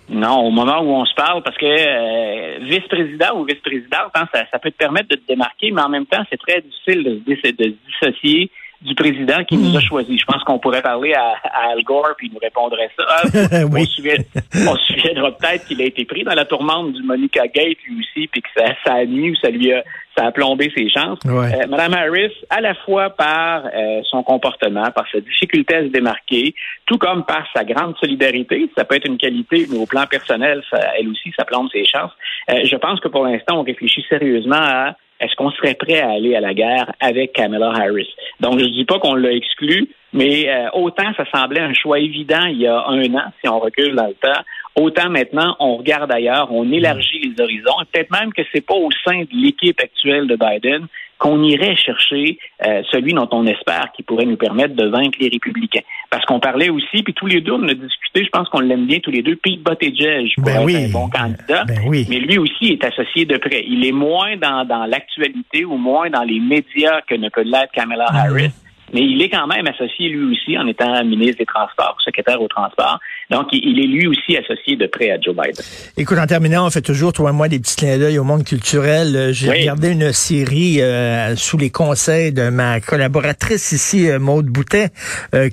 Non, 0.09 0.41
au 0.41 0.51
moment 0.51 0.81
où 0.81 0.89
on 0.89 1.05
se 1.05 1.13
parle, 1.13 1.41
parce 1.43 1.57
que 1.57 1.65
euh, 1.65 2.59
vice-président 2.61 3.39
ou 3.39 3.45
vice-présidente, 3.45 4.11
hein, 4.15 4.27
ça, 4.33 4.43
ça, 4.51 4.59
peut 4.59 4.69
te 4.69 4.77
permettre 4.77 5.07
de 5.07 5.15
te 5.15 5.27
démarquer, 5.27 5.71
mais 5.71 5.81
en 5.81 5.89
même 5.89 6.05
temps, 6.05 6.23
c'est 6.29 6.39
très 6.39 6.61
difficile 6.61 7.23
de, 7.25 7.35
se 7.35 7.51
dissocier 7.51 8.51
du 8.83 8.95
président 8.95 9.43
qui 9.43 9.57
nous 9.57 9.75
a 9.75 9.79
hmm. 9.79 9.81
choisi. 9.81 10.17
Je 10.17 10.25
pense 10.25 10.43
qu'on 10.43 10.59
pourrait 10.59 10.81
parler 10.81 11.13
à, 11.13 11.33
Al 11.71 11.83
Gore 11.83 12.13
puis 12.17 12.27
il 12.27 12.33
nous 12.33 12.39
répondrait 12.39 12.89
ça. 12.97 13.05
Ah, 13.07 13.23
on, 13.71 14.75
se 14.75 14.93
souviendra 14.93 15.31
peut-être 15.31 15.65
qu'il 15.65 15.81
a 15.81 15.85
été 15.85 16.05
pris 16.05 16.23
dans 16.23 16.33
la 16.33 16.45
tourmente 16.45 16.93
du 16.93 17.03
Monica 17.03 17.47
Gate 17.47 17.77
lui 17.87 17.99
aussi, 17.99 18.27
puis 18.27 18.41
que 18.41 18.49
ça, 18.55 18.73
ça 18.85 18.93
a 18.95 19.05
nuit 19.05 19.31
ou 19.31 19.35
ça 19.35 19.49
lui 19.49 19.71
a 19.73 19.83
ça 20.17 20.27
a 20.27 20.31
plombé 20.31 20.71
ses 20.75 20.89
chances. 20.89 21.19
Euh, 21.25 21.67
Madame 21.67 21.93
Harris, 21.93 22.33
à 22.49 22.61
la 22.61 22.75
fois 22.75 23.09
par 23.09 23.65
euh, 23.65 24.01
son 24.09 24.23
comportement, 24.23 24.91
par 24.91 25.05
sa 25.11 25.19
difficulté 25.19 25.75
à 25.75 25.81
se 25.81 25.87
démarquer, 25.87 26.53
tout 26.85 26.97
comme 26.97 27.25
par 27.25 27.45
sa 27.55 27.63
grande 27.63 27.95
solidarité, 27.97 28.69
ça 28.77 28.85
peut 28.85 28.95
être 28.95 29.07
une 29.07 29.17
qualité, 29.17 29.65
mais 29.71 29.77
au 29.77 29.85
plan 29.85 30.05
personnel, 30.05 30.63
ça, 30.69 30.77
elle 30.99 31.09
aussi, 31.09 31.33
ça 31.37 31.45
plombe 31.45 31.69
ses 31.71 31.85
chances. 31.85 32.11
Euh, 32.51 32.61
je 32.63 32.75
pense 32.75 32.99
que 32.99 33.07
pour 33.07 33.25
l'instant, 33.25 33.59
on 33.59 33.63
réfléchit 33.63 34.05
sérieusement 34.07 34.55
à 34.55 34.95
est-ce 35.23 35.35
qu'on 35.35 35.51
serait 35.51 35.75
prêt 35.75 36.01
à 36.01 36.11
aller 36.11 36.35
à 36.35 36.41
la 36.41 36.53
guerre 36.53 36.91
avec 36.99 37.33
Kamala 37.33 37.71
Harris? 37.71 38.09
Donc, 38.39 38.59
je 38.59 38.65
dis 38.65 38.85
pas 38.85 38.99
qu'on 38.99 39.15
l'a 39.15 39.31
exclu, 39.31 39.89
mais 40.11 40.49
euh, 40.49 40.69
autant 40.73 41.11
ça 41.15 41.23
semblait 41.33 41.61
un 41.61 41.73
choix 41.73 41.99
évident 41.99 42.45
il 42.45 42.59
y 42.59 42.67
a 42.67 42.83
un 42.87 43.13
an, 43.15 43.31
si 43.41 43.49
on 43.49 43.59
recule 43.59 43.95
dans 43.95 44.07
le 44.07 44.13
temps, 44.13 44.41
autant 44.75 45.09
maintenant 45.09 45.55
on 45.59 45.77
regarde 45.77 46.11
ailleurs, 46.11 46.51
on 46.51 46.71
élargit 46.71 47.19
les 47.19 47.43
horizons, 47.43 47.81
et 47.81 47.85
peut-être 47.91 48.11
même 48.11 48.33
que 48.33 48.41
c'est 48.53 48.65
pas 48.65 48.75
au 48.75 48.89
sein 49.05 49.21
de 49.21 49.29
l'équipe 49.31 49.79
actuelle 49.79 50.27
de 50.27 50.35
Biden 50.35 50.87
qu'on 51.23 51.41
irait 51.41 51.77
chercher 51.77 52.37
euh, 52.65 52.81
celui 52.91 53.13
dont 53.13 53.29
on 53.31 53.45
espère 53.47 53.91
qu'il 53.95 54.03
pourrait 54.03 54.25
nous 54.25 54.35
permettre 54.35 54.75
de 54.75 54.87
vaincre 54.87 55.17
les 55.21 55.29
républicains. 55.29 55.79
Parce 56.09 56.25
qu'on 56.25 56.41
parlait 56.41 56.69
aussi, 56.69 57.01
puis 57.01 57.13
tous 57.13 57.27
les 57.27 57.39
deux, 57.39 57.53
on 57.53 57.67
a 57.69 57.73
discuté, 57.73 58.25
je 58.25 58.29
pense 58.29 58.49
qu'on 58.49 58.59
l'aime 58.59 58.87
bien 58.87 58.99
tous 58.99 59.11
les 59.11 59.21
deux, 59.21 59.37
Pete 59.37 59.63
Buttigieg 59.63 60.33
ben 60.39 60.65
oui. 60.65 60.75
un 60.75 60.89
bon 60.89 61.07
candidat, 61.07 61.63
ben 61.63 61.79
oui. 61.87 62.05
mais 62.09 62.19
lui 62.19 62.37
aussi 62.37 62.73
est 62.73 62.83
associé 62.83 63.23
de 63.23 63.37
près. 63.37 63.63
Il 63.65 63.85
est 63.85 63.93
moins 63.93 64.35
dans, 64.35 64.65
dans 64.65 64.85
l'actualité 64.85 65.63
ou 65.63 65.77
moins 65.77 66.09
dans 66.09 66.23
les 66.23 66.41
médias 66.41 66.99
que 67.07 67.15
ne 67.15 67.29
peut 67.29 67.43
l'être 67.43 67.71
Kamala 67.71 68.05
ah 68.09 68.25
Harris 68.25 68.51
mais 68.93 69.01
il 69.01 69.21
est 69.21 69.29
quand 69.29 69.47
même 69.47 69.67
associé 69.67 70.09
lui 70.09 70.31
aussi 70.31 70.57
en 70.57 70.67
étant 70.67 71.03
ministre 71.03 71.39
des 71.39 71.45
Transports, 71.45 71.97
secrétaire 72.03 72.41
au 72.41 72.47
transport. 72.47 72.99
Donc, 73.29 73.47
il 73.51 73.79
est 73.79 73.87
lui 73.87 74.07
aussi 74.07 74.37
associé 74.37 74.75
de 74.75 74.85
près 74.85 75.11
à 75.11 75.19
Joe 75.19 75.35
Biden. 75.35 75.63
Écoute, 75.97 76.17
en 76.17 76.27
terminant, 76.27 76.67
on 76.67 76.69
fait 76.69 76.81
toujours, 76.81 77.13
toi 77.13 77.29
et 77.31 77.33
moi, 77.33 77.47
des 77.47 77.59
petits 77.59 77.75
clins 77.75 77.97
d'œil 77.97 78.19
au 78.19 78.23
monde 78.23 78.43
culturel. 78.43 79.15
Euh, 79.15 79.33
j'ai 79.33 79.49
regardé 79.49 79.89
une 79.89 80.11
série 80.13 80.81
euh, 80.81 81.35
sous 81.35 81.57
les 81.57 81.69
conseils 81.69 82.31
de 82.31 82.49
ma 82.49 82.79
collaboratrice 82.79 83.71
ici, 83.71 84.09
euh, 84.09 84.19
Maude 84.19 84.47
Boutet, 84.47 84.89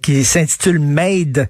qui 0.03 0.25
s'intitule 0.25 0.79
Made 0.79 1.49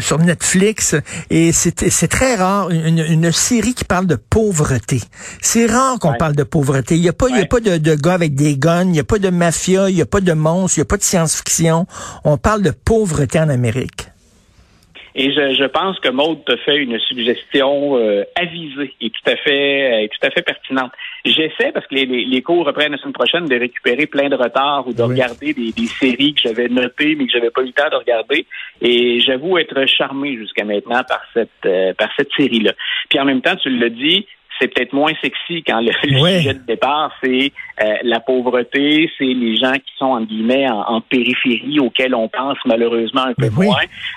sur 0.00 0.18
Netflix. 0.18 0.94
Et 1.30 1.52
c'est 1.52 2.08
très 2.08 2.36
rare, 2.36 2.70
une, 2.70 2.98
une, 2.98 3.32
série 3.32 3.74
qui 3.74 3.84
parle 3.84 4.06
de 4.06 4.16
pauvreté. 4.16 5.00
C'est 5.40 5.66
rare 5.66 5.98
qu'on 5.98 6.14
parle 6.14 6.36
de 6.36 6.44
pauvreté. 6.44 6.94
Il 6.96 7.00
n'y 7.00 7.08
a 7.08 7.12
pas, 7.12 7.28
il 7.28 7.36
y 7.36 7.40
a 7.40 7.46
pas 7.46 7.60
de, 7.60 7.78
de 7.78 7.94
gars 7.94 8.14
avec 8.14 8.34
des 8.34 8.56
guns, 8.56 8.84
il 8.84 8.92
n'y 8.92 9.00
a 9.00 9.04
pas 9.04 9.18
de 9.18 9.30
mafia, 9.30 9.90
il 9.90 9.94
n'y 9.94 10.02
a 10.02 10.06
pas 10.06 10.20
de 10.20 10.32
monstres, 10.32 10.75
il 10.76 10.80
n'y 10.80 10.82
a 10.82 10.88
pas 10.88 10.96
de 10.96 11.02
science-fiction. 11.02 11.86
On 12.24 12.36
parle 12.38 12.62
de 12.62 12.70
pauvreté 12.70 13.38
en 13.38 13.48
Amérique. 13.48 14.08
Et 15.18 15.32
je, 15.32 15.54
je, 15.54 15.64
pense 15.64 15.98
que 16.00 16.10
Maude 16.10 16.44
te 16.44 16.54
fait 16.58 16.76
une 16.76 16.98
suggestion 17.00 17.96
euh, 17.96 18.24
avisée 18.34 18.92
et 19.00 19.08
tout 19.08 19.30
à 19.30 19.36
fait 19.36 20.04
euh, 20.04 20.08
tout 20.08 20.26
à 20.26 20.30
fait 20.30 20.42
pertinente. 20.42 20.92
J'essaie, 21.24 21.72
parce 21.72 21.86
que 21.86 21.94
les, 21.94 22.04
les, 22.04 22.42
cours 22.42 22.66
reprennent 22.66 22.92
la 22.92 22.98
semaine 22.98 23.14
prochaine, 23.14 23.46
de 23.46 23.58
récupérer 23.58 24.06
plein 24.06 24.28
de 24.28 24.36
retards 24.36 24.86
ou 24.86 24.92
de 24.92 25.00
regarder 25.00 25.54
des, 25.54 25.72
des, 25.72 25.86
séries 25.86 26.34
que 26.34 26.42
j'avais 26.42 26.68
notées 26.68 27.16
mais 27.16 27.24
que 27.26 27.32
j'avais 27.32 27.50
pas 27.50 27.62
eu 27.62 27.68
le 27.68 27.72
temps 27.72 27.88
de 27.90 27.96
regarder. 27.96 28.46
Et 28.82 29.20
j'avoue 29.20 29.56
être 29.56 29.86
charmé 29.86 30.36
jusqu'à 30.36 30.66
maintenant 30.66 31.02
par 31.08 31.22
cette 31.32 31.48
euh, 31.64 31.94
par 31.94 32.10
cette 32.14 32.30
série-là. 32.36 32.72
Puis 33.08 33.18
en 33.18 33.24
même 33.24 33.40
temps, 33.40 33.56
tu 33.56 33.70
l'as 33.70 33.88
dit, 33.88 34.26
c'est 34.60 34.68
peut-être 34.68 34.92
moins 34.92 35.12
sexy 35.20 35.62
quand 35.66 35.80
le, 35.80 35.92
sujet 36.02 36.54
de 36.54 36.66
départ, 36.66 37.12
c'est 37.22 37.52
euh, 37.82 37.94
la 38.04 38.20
pauvreté, 38.20 39.10
c'est 39.18 39.24
les 39.24 39.56
gens 39.56 39.74
qui 39.74 39.92
sont 39.98 40.06
en 40.06 40.22
guillemets 40.22 40.66
en, 40.70 41.00
périphérie 41.00 41.78
auxquels 41.78 42.14
on 42.14 42.28
pense 42.28 42.56
malheureusement 42.64 43.24
un 43.24 43.34
peu 43.34 43.50
moins. 43.50 43.76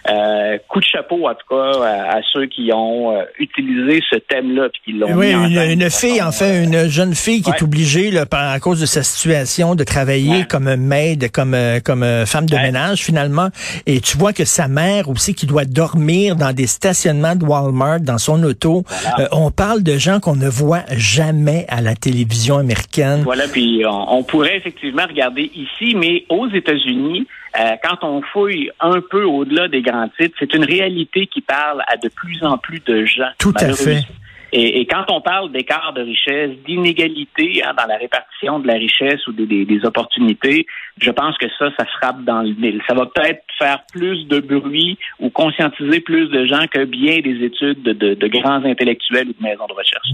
Euh, 0.10 0.58
coup 0.67 0.79
de 0.79 0.86
chapeau 0.86 1.27
en 1.27 1.34
tout 1.34 1.48
cas 1.50 1.84
à, 1.84 2.19
ceux 2.31 2.46
qui 2.46 2.72
ont 2.74 3.15
euh, 3.15 3.24
utilisé 3.38 4.01
ce 4.10 4.17
thème-là 4.17 4.69
puis 4.69 4.81
qui 4.86 4.98
l'ont 4.98 5.12
oui, 5.13 5.36
mis 5.36 5.55
une, 5.55 5.81
une 5.81 5.89
fille, 5.89 6.22
en 6.22 6.31
fait, 6.31 6.63
une 6.63 6.88
jeune 6.88 7.13
fille 7.13 7.41
qui 7.41 7.50
est 7.50 7.62
obligée 7.62 8.12
là, 8.12 8.25
par, 8.25 8.50
à 8.50 8.60
cause 8.60 8.79
de 8.79 8.86
sa 8.86 9.03
situation 9.03 9.75
de 9.75 9.84
travailler 9.84 10.46
comme 10.46 10.74
maid, 10.75 11.29
comme 11.31 11.58
comme 11.84 12.05
femme 12.25 12.46
de 12.46 12.55
ménage 12.55 13.00
finalement. 13.00 13.50
Et 13.86 14.00
tu 14.00 14.17
vois 14.17 14.34
que 14.34 14.46
sa 14.46 14.67
mère 14.67 15.10
aussi 15.10 15.34
qui 15.36 15.46
doit 15.46 15.65
dormir 15.65 16.36
dans 16.36 16.53
des 16.53 16.67
stationnements 16.67 17.36
de 17.36 17.43
Walmart 17.43 18.00
dans 18.00 18.17
son 18.17 18.41
auto. 18.43 18.84
on 19.31 19.51
parle 19.51 19.84
de 19.84 19.98
gens 19.98 20.19
qu'on 20.19 20.28
ne 20.36 20.50
voit 20.50 20.86
jamais 20.95 21.65
à 21.69 21.81
la 21.81 21.95
télévision 21.95 22.57
américaine. 22.57 23.21
Voilà, 23.24 23.48
puis 23.48 23.83
on, 23.86 24.24
pourrait 24.24 24.57
effectivement 24.57 25.05
regarder 25.07 25.51
ici, 25.55 25.95
mais 25.95 26.25
aux 26.29 26.48
États-Unis, 26.48 27.27
euh, 27.59 27.75
quand 27.83 28.03
on 28.03 28.21
fouille 28.21 28.71
un 28.79 29.01
peu 29.01 29.24
au-delà 29.24 29.67
des 29.67 29.81
grands 29.81 30.09
titres, 30.19 30.36
c'est 30.39 30.53
une 30.53 30.63
réalité 30.63 31.27
qui 31.27 31.41
parle 31.41 31.81
à 31.88 31.98
de 31.98 32.09
plus 32.09 32.43
en 32.43 32.57
plus 32.57 32.79
de 32.86 33.05
gens. 33.05 33.29
Tout 33.38 33.53
à 33.57 33.74
fait. 33.74 34.03
Et, 34.51 34.86
quand 34.88 35.06
on 35.10 35.22
parle 35.22 35.51
d'écart 35.51 35.94
de 35.94 36.01
richesse, 36.01 36.51
d'inégalité 36.65 37.62
hein, 37.63 37.74
dans 37.77 37.86
la 37.86 37.98
répartition 37.98 38.60
de 38.60 38.68
la 38.68 38.74
richesse 38.74 39.25
ou 39.27 39.32
des, 39.32 39.65
des, 39.65 39.86
opportunités, 39.86 40.65
je 41.00 41.12
pense 41.12 41.38
que 41.38 41.46
ça, 41.58 41.70
ça 41.77 41.86
frappe 41.86 42.24
dans 42.24 42.41
le 42.41 42.53
mille. 42.56 42.82
Ça 42.88 42.94
va 42.94 43.06
peut-être 43.06 43.44
faire 43.58 43.84
plus 43.91 44.27
de 44.27 44.39
bruit 44.39 44.98
ou 45.20 45.29
conscientiser 45.29 46.00
plus 46.00 46.29
de 46.29 46.46
gens 46.46 46.65
que 46.72 46.86
bien 46.86 47.20
des 47.20 47.46
études 47.46 47.82
de, 47.84 47.94
de, 47.94 48.13
de 48.15 48.27
grands 48.27 48.63
intellectuels 48.63 49.29
ou 49.29 49.34
de 49.34 49.44
maisons 49.44 49.68
de 49.68 49.74
recherche. 49.74 50.10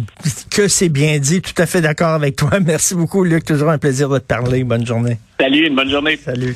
Que 0.52 0.68
c'est 0.68 0.90
bien 0.90 1.18
dit, 1.20 1.42
tout 1.42 1.60
à 1.62 1.66
fait 1.66 1.82
d'accord 1.82 2.14
avec 2.14 2.36
toi. 2.36 2.50
Merci 2.66 2.96
beaucoup, 2.96 3.24
Luc. 3.24 3.46
Toujours 3.46 3.70
un 3.70 3.78
plaisir 3.78 4.10
de 4.10 4.20
te 4.20 4.28
parler. 4.28 4.64
Bonne 4.64 4.86
journée. 4.86 5.18
Salut, 5.40 5.68
une 5.68 5.76
bonne 5.76 5.90
journée. 5.90 6.18
Salut. 6.18 6.54